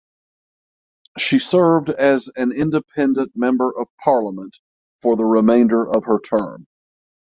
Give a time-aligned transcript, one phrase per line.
[1.19, 4.57] She served as an independent member of parliament
[5.03, 6.65] for the remainder of her term.